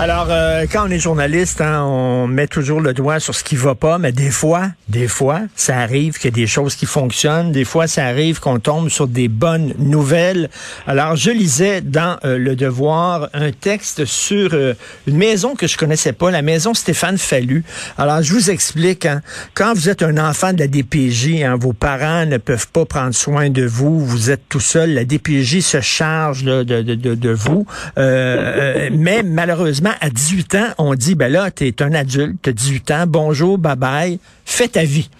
[0.00, 3.56] Alors, euh, quand on est journaliste, hein, on met toujours le doigt sur ce qui
[3.56, 6.86] va pas, mais des fois, des fois, ça arrive qu'il y a des choses qui
[6.86, 7.50] fonctionnent.
[7.50, 10.50] Des fois, ça arrive qu'on tombe sur des bonnes nouvelles.
[10.86, 14.74] Alors, je lisais dans euh, Le Devoir un texte sur euh,
[15.08, 17.64] une maison que je connaissais pas, la maison Stéphane Fallu.
[17.98, 19.04] Alors, je vous explique.
[19.04, 19.20] Hein,
[19.54, 23.16] quand vous êtes un enfant de la DPJ, hein, vos parents ne peuvent pas prendre
[23.16, 27.30] soin de vous, vous êtes tout seul, la DPJ se charge de, de, de, de,
[27.30, 27.66] vous.
[27.96, 32.52] mais malheureusement, à 18 ans, on dit, ben là, tu es un adulte, tu as
[32.52, 35.10] 18 ans, bonjour, bye bye, fais ta vie.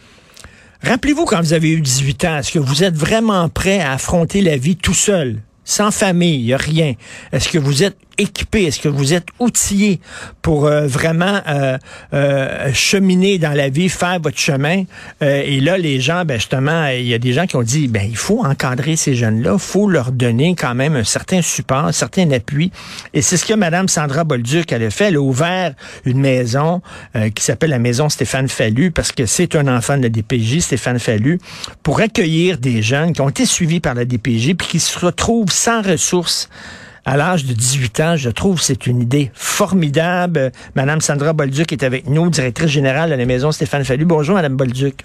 [0.82, 4.42] Rappelez-vous quand vous avez eu 18 ans, est-ce que vous êtes vraiment prêt à affronter
[4.42, 6.94] la vie tout seul, sans famille, rien?
[7.32, 8.64] Est-ce que vous êtes équipé?
[8.64, 10.00] Est-ce que vous êtes outillé
[10.42, 11.78] pour euh, vraiment euh,
[12.12, 14.84] euh, cheminer dans la vie, faire votre chemin?
[15.20, 18.06] Et là, les gens, ben justement, il y a des gens qui ont dit, ben
[18.08, 21.92] il faut encadrer ces jeunes-là, il faut leur donner quand même un certain support, un
[21.92, 22.70] certain appui.
[23.14, 25.06] Et c'est ce que Mme Sandra Bolduc elle a fait.
[25.08, 26.82] Elle a ouvert une maison
[27.34, 30.98] qui s'appelle la maison Stéphane Fallu, parce que c'est un enfant de la DPJ, Stéphane
[30.98, 31.38] Fallu,
[31.82, 35.50] pour accueillir des jeunes qui ont été suivis par la DPJ, puis qui se retrouvent
[35.50, 36.48] sans ressources
[37.08, 38.16] à l'âge de 18 ans.
[38.16, 40.52] Je trouve que c'est une idée formidable.
[40.74, 44.04] Madame Sandra Bolduc est avec nous, directrice générale de la maison Stéphane Fallu.
[44.04, 45.00] Bonjour, Madame Bolduc.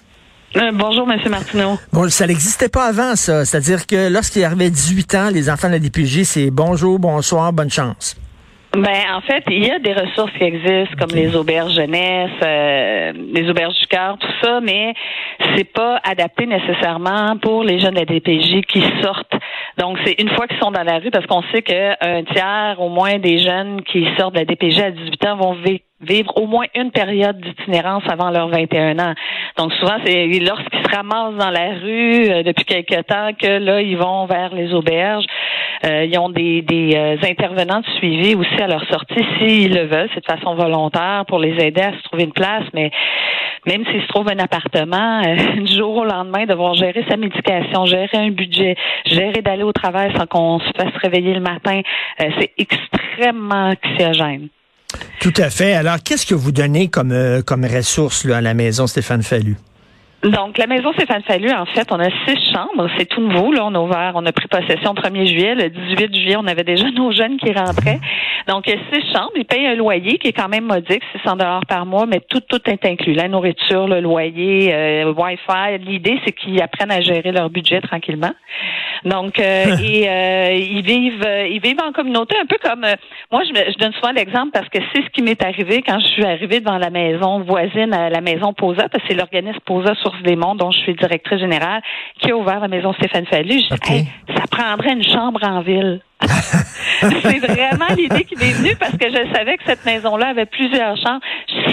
[0.56, 1.18] Euh, bonjour, M.
[1.30, 1.78] Martineau.
[1.92, 3.46] Bon, ça n'existait pas avant, ça.
[3.46, 7.70] C'est-à-dire que lorsqu'il arrivait 18 ans, les enfants de la DPJ, c'est bonjour, bonsoir, bonne
[7.70, 8.16] chance.
[8.76, 13.12] Ben, en fait, il y a des ressources qui existent, comme les auberges jeunesse, euh,
[13.32, 14.94] les auberges du cœur, tout ça, mais
[15.54, 19.32] c'est pas adapté nécessairement pour les jeunes de la DPJ qui sortent.
[19.78, 22.88] Donc, c'est une fois qu'ils sont dans la rue, parce qu'on sait qu'un tiers, au
[22.88, 26.46] moins, des jeunes qui sortent de la DPJ à 18 ans vont vivre vivre au
[26.46, 29.14] moins une période d'itinérance avant leurs 21 ans.
[29.56, 33.80] Donc souvent, c'est lorsqu'ils se ramassent dans la rue euh, depuis quelque temps que là,
[33.80, 35.26] ils vont vers les auberges.
[35.84, 39.86] Euh, ils ont des, des euh, intervenants de suivi aussi à leur sortie s'ils le
[39.86, 40.08] veulent.
[40.14, 42.90] C'est de façon volontaire pour les aider à se trouver une place, mais
[43.66, 47.86] même s'ils se trouvent un appartement, euh, du jour au lendemain, devoir gérer sa médication,
[47.86, 48.76] gérer un budget,
[49.06, 51.80] gérer d'aller au travail sans qu'on se fasse réveiller le matin,
[52.20, 54.48] euh, c'est extrêmement anxiogène.
[55.24, 55.72] Tout à fait.
[55.72, 59.56] Alors, qu'est-ce que vous donnez comme, euh, comme ressource là, à la maison Stéphane Fallu?
[60.22, 62.90] Donc, la maison Stéphane Fallu, en fait, on a six chambres.
[62.98, 63.50] C'est tout nouveau.
[63.50, 65.54] Là, on a ouvert, on a pris possession le 1er juillet.
[65.54, 68.00] Le 18 juillet, on avait déjà nos jeunes qui rentraient.
[68.46, 69.32] Donc, il y a six chambres.
[69.36, 72.40] Ils payent un loyer qui est quand même modique, 600 dollars par mois, mais tout,
[72.40, 73.14] tout est inclus.
[73.14, 75.78] La nourriture, le loyer, euh, Wi-Fi.
[75.80, 78.32] L'idée, c'est qu'ils apprennent à gérer leur budget tranquillement.
[79.04, 82.94] Donc, euh, et euh, ils vivent, euh, ils vivent en communauté, un peu comme euh,
[83.30, 83.42] moi.
[83.44, 86.24] Je, je donne souvent l'exemple parce que c'est ce qui m'est arrivé quand je suis
[86.24, 90.22] arrivée devant la maison voisine, à la maison Posa, parce que c'est l'organisme Posa Source
[90.22, 91.82] des Monts dont je suis directrice générale,
[92.20, 93.60] qui a ouvert la maison Stéphane Fallu.
[93.60, 93.92] Je dis.
[93.92, 94.06] Hey,
[94.36, 96.00] ça prendrait une chambre en ville.
[97.22, 100.96] c'est vraiment l'idée qui m'est venue parce que je savais que cette maison-là avait plusieurs
[100.96, 101.20] chambres.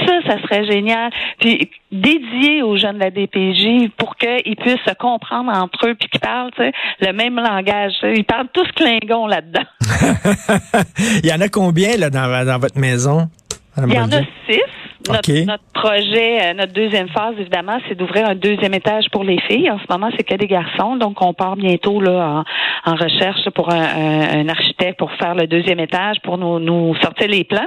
[0.05, 1.11] Ça, ça serait génial.
[1.39, 6.09] Puis dédié aux jeunes de la DPJ pour qu'ils puissent se comprendre entre eux puis
[6.09, 7.93] qu'ils parlent tu sais, le même langage.
[8.03, 9.65] Ils parlent tous Klingon là-dedans.
[11.23, 13.29] Il y en a combien là, dans votre maison?
[13.77, 14.61] Il y en a six.
[15.09, 15.45] Notre, OK.
[15.47, 19.71] notre projet, euh, notre deuxième phase, évidemment, c'est d'ouvrir un deuxième étage pour les filles.
[19.71, 20.95] En ce moment, c'est que des garçons.
[20.95, 22.43] Donc, on part bientôt là
[22.85, 26.59] en, en recherche pour un, un- un architecte pour faire le deuxième étage, pour nous,
[26.59, 27.65] nous sortir les plans.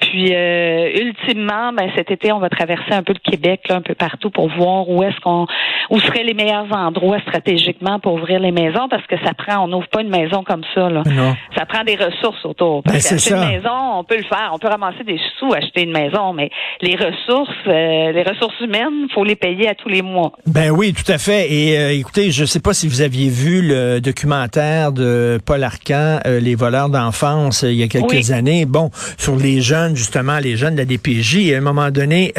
[0.00, 3.82] Puis, euh, ultimement, ben, cet été, on va traverser un peu le Québec, là, un
[3.82, 5.46] peu partout, pour voir où est-ce qu'on,
[5.90, 9.68] où seraient les meilleurs endroits stratégiquement pour ouvrir les maisons, parce que ça prend, on
[9.68, 10.88] n'ouvre pas une maison comme ça.
[10.88, 11.02] Là.
[11.06, 11.36] Non.
[11.56, 12.82] Ça prend des ressources autour.
[12.82, 13.42] Ben, Parce c'est qu'acheter ça.
[13.44, 14.50] une maison, on peut le faire.
[14.54, 16.50] On peut ramasser des sous, acheter une maison, mais
[16.80, 20.32] les ressources, euh, les ressources humaines, faut les payer à tous les mois.
[20.46, 21.52] Ben oui, tout à fait.
[21.52, 26.20] Et euh, écoutez, je sais pas si vous aviez vu le documentaire de Paul Arcan,
[26.24, 28.64] Les voleurs d'enfance, il y a quelques années.
[28.64, 31.36] Bon, sur les jeunes, justement, les jeunes de la DPJ.
[31.36, 32.32] Et à un moment donné,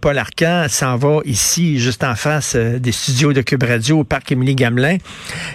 [0.00, 4.32] Paul Arcan s'en va ici, juste en face des studios de Cube Radio au parc
[4.32, 4.98] Émilie Gamelin.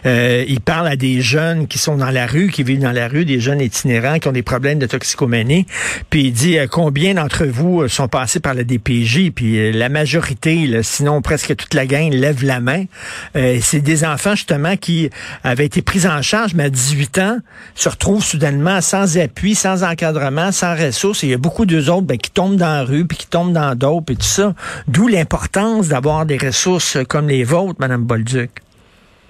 [0.06, 3.26] il parle à des jeunes qui sont dans la rue, qui vivent dans la rue,
[3.26, 5.66] des jeunes itinérants qui ont des problèmes de toxicomanie.
[6.10, 9.32] Puis il dit euh, combien d'entre vous euh, sont passés par la DPJ.
[9.32, 12.86] Puis euh, la majorité, sinon presque toute la gang, lève la main.
[13.34, 15.10] c'est des enfants justement qui
[15.44, 17.38] avaient été pris en charge, mais à 18 ans,
[17.76, 21.24] se retrouvent soudainement sans appui, sans encadrement, sans ressources.
[21.44, 24.16] Beaucoup d'eux autres ben, qui tombent dans la rue, puis qui tombent dans d'autres, et
[24.16, 24.54] tout ça.
[24.88, 28.50] D'où l'importance d'avoir des ressources comme les vôtres, Madame Bolduc.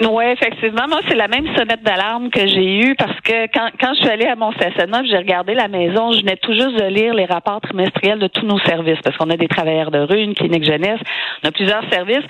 [0.01, 0.87] Oui, effectivement.
[0.87, 4.09] Moi, c'est la même sonnette d'alarme que j'ai eue parce que quand, quand je suis
[4.09, 7.25] allée à mon stationnement, j'ai regardé la maison, je venais tout juste de lire les
[7.25, 10.65] rapports trimestriels de tous nos services parce qu'on a des travailleurs de rue, une clinique
[10.65, 10.99] jeunesse,
[11.43, 12.25] on a plusieurs services.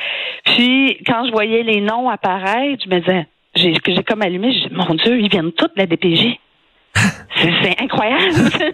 [0.45, 4.67] Puis, quand je voyais les noms apparaître, je me disais, j'ai, j'ai comme allumé, je
[4.67, 6.37] dis, mon Dieu, ils viennent tous de la DPJ.
[7.35, 8.31] C'est incroyable.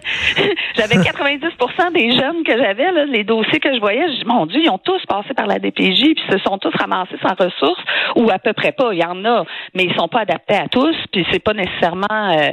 [0.76, 4.70] j'avais 90% des jeunes que j'avais, les dossiers que je voyais, je mon Dieu, ils
[4.70, 7.82] ont tous passé par la DPJ, puis se sont tous ramassés sans ressources,
[8.16, 8.92] ou à peu près pas.
[8.92, 9.44] Il y en a,
[9.74, 12.50] mais ils sont pas adaptés à tous, puis c'est pas nécessairement, euh,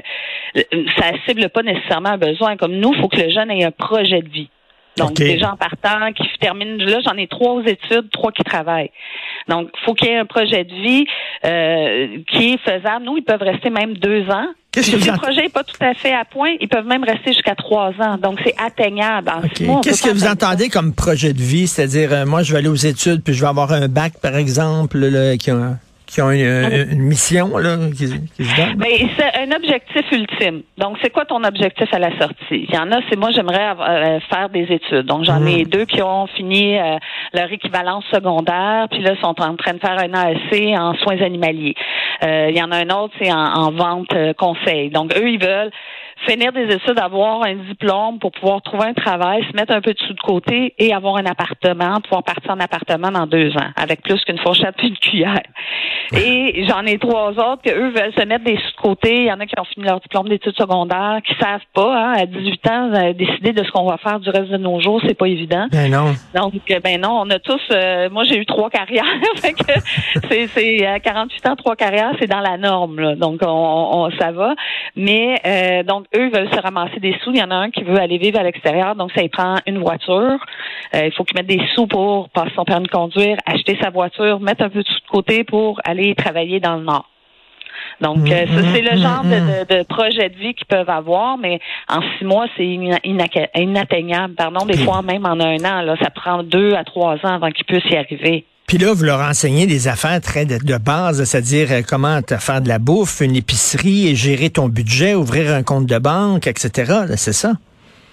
[0.97, 2.57] ça cible pas nécessairement un besoin.
[2.57, 4.49] Comme nous, il faut que le jeune ait un projet de vie.
[4.97, 8.89] Donc, des gens partant qui terminent, là, j'en ai trois aux études, trois qui travaillent.
[9.47, 11.05] Donc, il faut qu'il y ait un projet de vie
[11.45, 13.05] euh, qui est faisable.
[13.05, 14.47] Nous, ils peuvent rester même deux ans.
[14.81, 17.55] Si le projet n'est pas tout à fait à point, ils peuvent même rester jusqu'à
[17.55, 18.17] trois ans.
[18.17, 19.31] Donc, c'est atteignable.
[19.83, 21.67] Qu'est-ce que vous entendez comme projet de vie?
[21.67, 24.35] C'est-à-dire, euh, moi, je vais aller aux études, puis je vais avoir un bac, par
[24.35, 28.05] exemple, là, qui a qui ont une, mission là, qui,
[28.35, 28.77] qui se donnent?
[28.77, 30.63] Ben, c'est un objectif ultime.
[30.77, 32.65] Donc, c'est quoi ton objectif à la sortie?
[32.69, 35.05] Il y en a, c'est moi, j'aimerais euh, faire des études.
[35.05, 35.69] Donc, j'en ai mhm.
[35.69, 36.97] deux qui ont fini euh,
[37.33, 41.75] leur équivalence secondaire, puis là, sont en train de faire un AEC en soins animaliers.
[42.23, 44.89] Euh, il y en a un autre, c'est en, en vente conseil.
[44.89, 45.71] Donc, eux, ils veulent
[46.25, 49.93] finir des études, avoir un diplôme pour pouvoir trouver un travail, se mettre un peu
[49.93, 53.69] de sous de côté et avoir un appartement, pouvoir partir en appartement dans deux ans,
[53.75, 55.43] avec plus qu'une fourchette puis une cuillère.
[56.13, 59.23] Et j'en ai trois autres que eux veulent se mettre des sous de côté.
[59.23, 62.13] Il y en a qui ont fini leur diplôme d'études secondaires, qui savent pas, hein,
[62.17, 65.01] à 18 ans, euh, décider de ce qu'on va faire du reste de nos jours,
[65.05, 65.67] c'est pas évident.
[65.71, 66.13] Ben non.
[66.33, 69.03] Donc, euh, ben non, on a tous, euh, moi j'ai eu trois carrières,
[70.29, 73.15] c'est, c'est à 48 ans, trois carrières, c'est dans la norme, là.
[73.15, 74.55] donc on, on, ça va.
[74.95, 77.31] Mais euh, donc eux veulent se ramasser des sous.
[77.31, 79.55] Il y en a un qui veut aller vivre à l'extérieur, donc ça il prend
[79.65, 80.37] une voiture.
[80.95, 83.89] Euh, il faut qu'il mette des sous pour passer son permis de conduire, acheter sa
[83.89, 87.09] voiture, mettre un peu de sous de côté pour aller travailler dans le nord.
[88.01, 91.59] Donc, euh, c'est le genre de, de, projet de vie qu'ils peuvent avoir, mais
[91.89, 94.35] en six mois, c'est inatteignable.
[94.35, 97.49] Pardon, des fois même en un an, là, ça prend deux à trois ans avant
[97.49, 98.45] qu'ils puissent y arriver.
[98.67, 102.67] Puis là, vous leur enseignez des affaires très de, base, c'est-à-dire euh, comment faire de
[102.67, 107.05] la bouffe, une épicerie, et gérer ton budget, ouvrir un compte de banque, etc.
[107.15, 107.53] C'est ça?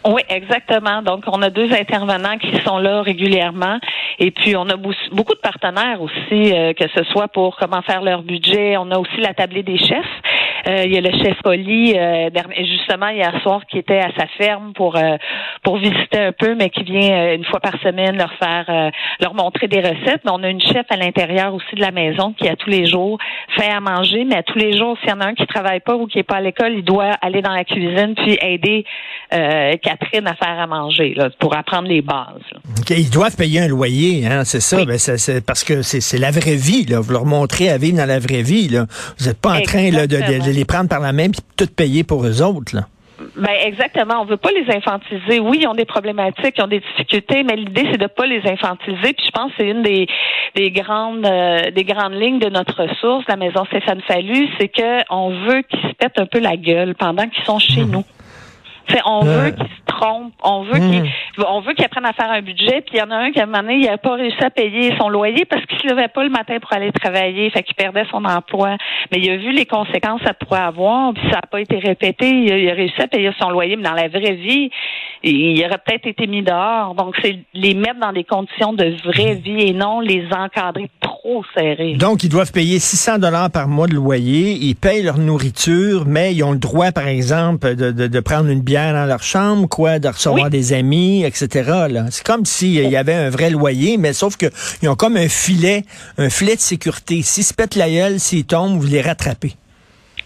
[0.06, 1.02] Oui, exactement.
[1.02, 3.80] Donc, on a deux intervenants qui sont là régulièrement.
[4.20, 8.02] Et puis, on a beaucoup de partenaires aussi, euh, que ce soit pour comment faire
[8.02, 8.76] leur budget.
[8.76, 10.06] On a aussi la tablée des chefs.
[10.66, 14.26] Euh, il y a le chef Oli, euh, justement hier soir, qui était à sa
[14.38, 15.16] ferme pour euh,
[15.62, 18.90] pour visiter un peu, mais qui vient une fois par semaine leur faire
[19.20, 20.22] leur montrer des recettes.
[20.24, 22.86] Mais on a une chef à l'intérieur aussi de la maison qui a tous les
[22.86, 23.18] jours
[23.56, 25.80] fait à manger, mais à tous les jours, s'il y en a un qui travaille
[25.80, 28.84] pas ou qui est pas à l'école, il doit aller dans la cuisine puis aider
[29.30, 32.42] Catherine à faire à manger là, pour apprendre les bases.
[32.90, 34.84] Ils doivent payer un loyer, hein, c'est ça.
[34.84, 36.84] Ben, c'est parce que c'est la vraie vie.
[36.86, 37.00] Là.
[37.00, 38.68] Vous leur montrez à vivre dans la vraie vie.
[38.68, 38.86] Là.
[39.18, 41.66] Vous n'êtes pas en train là, de, de les prendre par la main puis tout
[41.66, 42.82] payer pour eux autres, là.
[43.36, 44.22] Ben exactement.
[44.22, 45.38] On veut pas les infantiliser.
[45.38, 48.42] Oui, ils ont des problématiques, ils ont des difficultés, mais l'idée c'est de pas les
[48.44, 49.12] infantiliser.
[49.12, 50.08] Puis je pense que c'est une des,
[50.56, 55.02] des grandes euh, des grandes lignes de notre ressource, la maison Stéphane Fallu, c'est que
[55.10, 57.90] on veut qu'ils se pètent un peu la gueule pendant qu'ils sont chez mmh.
[57.90, 58.04] nous
[59.04, 61.44] on veut qu'ils se trompent, on veut qu'ils hmm.
[61.48, 63.40] on veut qu'ils apprennent à faire un budget, puis il y en a un qui
[63.40, 65.86] à un moment donné, il n'a pas réussi à payer son loyer parce qu'il se
[65.88, 68.76] levait pas le matin pour aller travailler, fait qu'il perdait son emploi.
[69.10, 71.78] Mais il a vu les conséquences que ça pourrait avoir, puis ça n'a pas été
[71.78, 72.28] répété.
[72.30, 74.70] Il a, réussi à payer son loyer, mais dans la vraie vie,
[75.22, 76.94] il aurait peut-être été mis dehors.
[76.94, 80.90] Donc, c'est les mettre dans des conditions de vraie vie et non les encadrer
[81.24, 81.42] trop.
[81.96, 84.52] Donc, ils doivent payer 600 dollars par mois de loyer.
[84.52, 88.48] Ils payent leur nourriture, mais ils ont le droit, par exemple, de, de, de prendre
[88.50, 91.88] une bière dans leur chambre, quoi, de recevoir des amis, etc.
[92.10, 94.46] C'est comme s'il y avait un vrai loyer, mais sauf que
[94.82, 95.84] ils ont comme un filet,
[96.18, 97.22] un filet de sécurité.
[97.22, 99.54] S'ils se pètent la gueule, s'ils tombent, vous les rattrapez.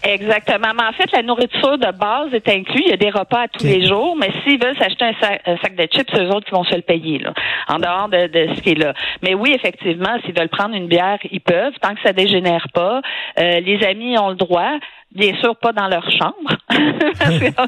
[0.03, 0.69] Exactement.
[0.75, 2.81] Mais en fait, la nourriture de base est inclue.
[2.85, 5.41] Il y a des repas à tous les jours, mais s'ils veulent s'acheter un sac,
[5.45, 7.33] un sac de chips, c'est eux autres qui vont se le payer, là,
[7.67, 8.93] en dehors de, de ce qui est là.
[9.21, 13.01] Mais oui, effectivement, s'ils veulent prendre une bière, ils peuvent, tant que ça dégénère pas.
[13.39, 14.79] Euh, les amis ont le droit.
[15.15, 16.55] Bien sûr, pas dans leur chambre.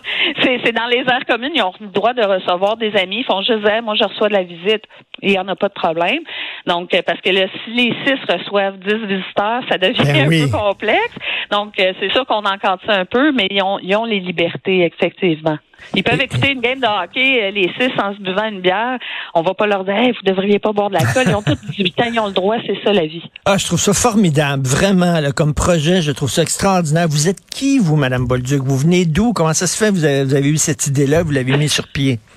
[0.43, 1.53] C'est dans les aires communes.
[1.55, 3.19] Ils ont le droit de recevoir des amis.
[3.19, 4.83] Ils font juste dire, moi, je reçois de la visite.
[5.24, 6.19] Il n'y en a pas de problème.
[6.67, 10.27] Donc, euh, parce que là, si les six reçoivent dix visiteurs, ça devient Ben un
[10.27, 10.43] oui.
[10.43, 11.15] peu complexe.
[11.51, 14.19] Donc, euh, c'est sûr qu'on encadre ça un peu, mais ils ont, ils ont les
[14.19, 15.57] libertés, effectivement.
[15.96, 18.98] Ils peuvent écouter une game de hockey, euh, les six, en se buvant une bière.
[19.34, 21.24] On va pas leur dire, hey, vous devriez pas boire de l'alcool.
[21.28, 23.24] Ils ont tous 18 ans, ils ont le droit, c'est ça la vie.
[23.46, 27.08] Ah, je trouve ça formidable, vraiment, là, comme projet, je trouve ça extraordinaire.
[27.08, 28.62] Vous êtes qui, vous, Madame Bolduc?
[28.64, 29.34] Vous venez d'où?
[29.34, 29.92] Comment ça se fait?
[29.92, 32.20] Vous avez, vous avez eu cette idée-là, vous l'avez mis sur pied?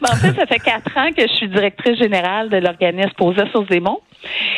[0.00, 3.48] Ben, en fait, ça fait quatre ans que je suis directrice générale de l'organisme Posa
[3.50, 4.00] sur des monts.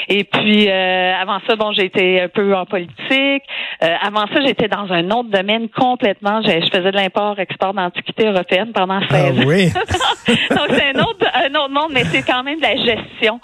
[0.08, 3.42] Et puis, euh, avant ça, bon, j'ai été un peu en politique.
[3.82, 6.40] Euh, avant ça, j'étais dans un autre domaine complètement.
[6.42, 9.46] Je, je faisais de l'import-export d'antiquités européennes pendant 16 Ah ans.
[9.46, 9.70] oui?
[10.50, 13.40] Donc, c'est un autre, un autre monde, mais c'est quand même de la gestion.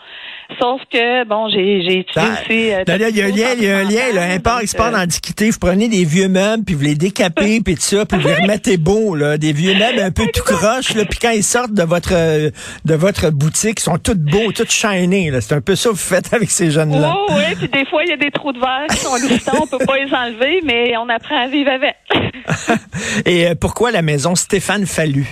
[0.61, 2.72] Sauf que, bon, j'ai j'ai étudié Ah, aussi...
[2.72, 5.50] euh, il y a un lien, il y a un lien, là, import, export d'antiquité.
[5.50, 8.34] Vous prenez des vieux meubles, puis vous les décapez, puis tout ça, puis vous les
[8.34, 9.38] remettez beaux, là.
[9.38, 11.04] Des vieux meubles un peu tout croches, là.
[11.04, 12.50] Puis quand ils sortent de votre, euh,
[12.84, 15.40] de votre boutique, ils sont tous beaux, tous shinés, là.
[15.40, 17.14] C'est un peu ça que vous faites avec ces jeunes-là.
[17.16, 19.58] Oh, oui, puis des fois, il y a des trous de verre qui sont glissants,
[19.62, 21.96] on peut pas les enlever, mais on apprend à vivre avec.
[23.26, 25.26] Et euh, pourquoi la maison Stéphane Fallu?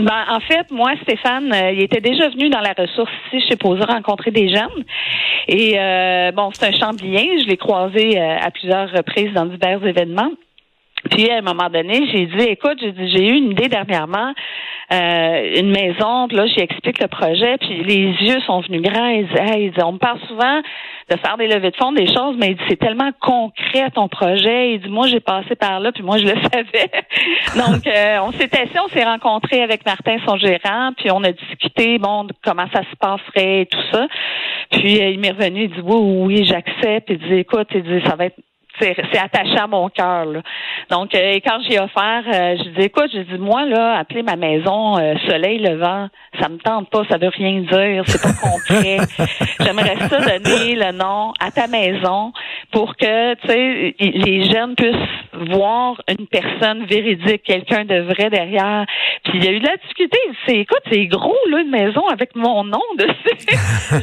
[0.00, 3.56] Ben, en fait, moi, Stéphane, euh, il était déjà venu dans la ressource ici chez
[3.56, 4.84] Posa rencontrer des jeunes.
[5.48, 7.24] Et euh, bon, c'est un chamblien.
[7.42, 10.30] Je l'ai croisé euh, à plusieurs reprises dans divers événements.
[11.10, 14.32] Puis à un moment donné, j'ai dit, écoute, j'ai j'ai eu une idée dernièrement,
[14.92, 19.08] euh, une maison, puis là, j'explique le projet, puis les yeux sont venus grands.
[19.08, 20.60] Il dit, Hey, il dit, on me parle souvent
[21.10, 24.74] de faire des levées de fonds, des choses, mais c'est tellement concret ton projet.
[24.74, 26.90] Il dit, moi, j'ai passé par là, puis moi, je le savais.
[27.56, 31.32] Donc, euh, on s'est assis, on s'est rencontré avec Martin, son gérant, puis on a
[31.32, 34.06] discuté, bon, comment ça se passerait et tout ça.
[34.70, 37.08] Puis euh, il m'est revenu, il dit, oui, oui, j'accepte.
[37.10, 38.38] Il dit, écoute, il dit, ça va être
[38.80, 40.26] c'est attaché à mon cœur.
[40.90, 44.22] Donc, euh, et quand j'ai offert, euh, je dis écoute, je dis moi là, appeler
[44.22, 46.08] ma maison euh, Soleil Levant,
[46.40, 48.98] ça me tente pas, ça veut rien dire, c'est pas concret.
[49.60, 52.32] J'aimerais ça donner le nom à ta maison
[52.72, 54.94] pour que tu sais les jeunes puissent
[55.50, 58.86] voir une personne véridique, quelqu'un de vrai derrière.
[59.24, 60.18] Puis il y a eu de la difficulté.
[60.46, 63.46] C'est écoute, c'est gros là une maison avec mon nom dessus.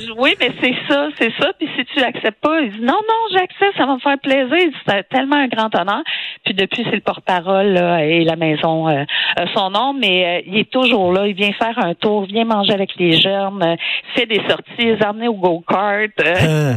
[0.17, 1.51] Oui, mais c'est ça, c'est ça.
[1.57, 4.64] Puis si tu l'acceptes pas, il dit non, non, j'accepte, ça va me faire plaisir.
[4.65, 6.01] Il C'est tellement un grand honneur.
[6.43, 9.03] Puis depuis, c'est le porte-parole et la maison euh,
[9.35, 11.27] a son nom, mais euh, il est toujours là.
[11.27, 13.75] Il vient faire un tour, vient manger avec les jeunes, euh,
[14.15, 16.09] fait des sorties, les emmener au go-kart.
[16.19, 16.73] euh,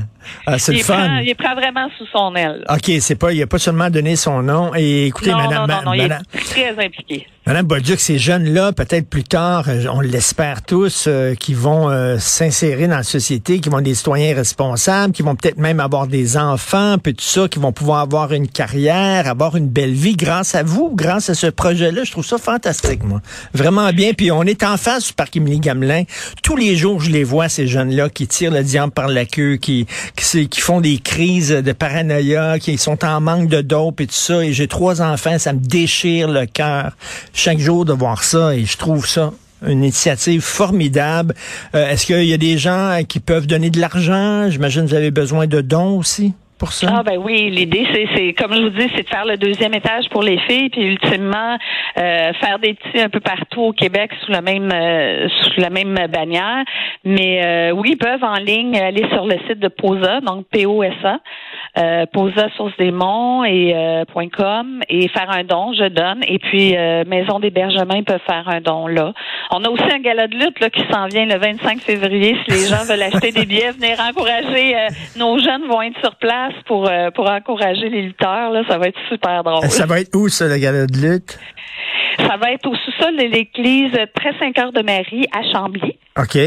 [0.46, 0.94] Ah, ah, c'est il, le fun.
[0.94, 2.64] prend, il prend vraiment sous son aile.
[2.68, 4.72] OK, c'est pas, il a pas seulement donné son nom.
[4.76, 7.26] Et écoutez, non, madame, non, non, non, il madame, est très impliqué.
[7.48, 12.18] Madame Bolduc, ces jeunes-là, peut-être plus tard, euh, on l'espère tous, euh, qui vont euh,
[12.18, 16.08] s'insérer dans la société, qui vont être des citoyens responsables, qui vont peut-être même avoir
[16.08, 20.14] des enfants, puis tout ça, qui vont pouvoir avoir une carrière, avoir une belle vie
[20.14, 22.04] grâce à vous, grâce à ce projet-là.
[22.04, 23.22] Je trouve ça fantastique, moi.
[23.54, 24.12] Vraiment bien.
[24.12, 26.02] Puis on est en face du parc Émilie Gamelin.
[26.42, 29.56] Tous les jours, je les vois, ces jeunes-là, qui tirent le diable par la queue,
[29.56, 29.86] qui,
[30.58, 34.44] font des crises de paranoïa, qui sont en manque de dope et tout ça.
[34.44, 36.92] Et j'ai trois enfants, ça me déchire le cœur
[37.38, 38.54] chaque jour de voir ça.
[38.54, 39.32] Et je trouve ça
[39.66, 41.34] une initiative formidable.
[41.74, 44.50] Euh, Est-ce qu'il y a des gens qui peuvent donner de l'argent?
[44.50, 46.32] J'imagine que vous avez besoin de dons aussi
[46.92, 49.74] Ah ben oui, l'idée c'est c'est comme je vous dis, c'est de faire le deuxième
[49.74, 51.56] étage pour les filles, puis ultimement
[51.98, 55.70] euh, faire des petits un peu partout au Québec sous la même euh, sous la
[55.70, 56.64] même bannière.
[57.04, 61.20] Mais euh, oui, ils peuvent en ligne aller sur le site de POSA, donc P-O-S-A,
[61.78, 64.04] euh, POSA Source des Monts et euh,
[64.36, 66.22] .com et faire un don, je donne.
[66.26, 69.12] Et puis euh, Maison d'hébergement, ils peuvent faire un don là.
[69.52, 72.36] On a aussi un gala de lutte là, qui s'en vient le 25 février.
[72.46, 74.76] Si les gens veulent acheter des billets, venir encourager.
[74.76, 78.50] euh, nos jeunes vont être sur place pour euh, pour encourager les lutteurs.
[78.50, 79.64] Là, ça va être super drôle.
[79.70, 81.38] Ça va être où, ça, le gala de lutte?
[82.18, 85.98] Ça va être au sous-sol de l'église Très Saint-Cœur de Marie à Chambly.
[86.18, 86.38] OK.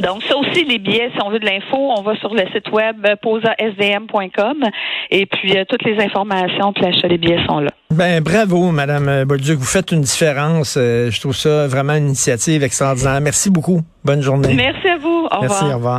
[0.00, 2.70] Donc, ça aussi, les billets, si on veut de l'info, on va sur le site
[2.72, 4.64] web euh, posasdm.com
[5.10, 7.70] et puis euh, toutes les informations puis l'achat des billets sont là.
[7.90, 9.58] Ben bravo, Madame euh, Bolduc.
[9.58, 10.76] Vous faites une différence.
[10.78, 13.20] Euh, je trouve ça vraiment une initiative extraordinaire.
[13.20, 13.80] Merci beaucoup.
[14.04, 14.54] Bonne journée.
[14.54, 15.28] Merci à vous.
[15.30, 15.70] Au Merci, revoir.
[15.70, 15.98] au revoir.